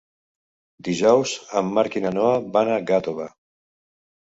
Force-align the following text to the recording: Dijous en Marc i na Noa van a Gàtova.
Dijous 0.87 1.33
en 1.61 1.69
Marc 1.77 1.99
i 1.99 2.03
na 2.07 2.13
Noa 2.17 2.33
van 2.59 2.73
a 2.73 2.81
Gàtova. 2.91 3.31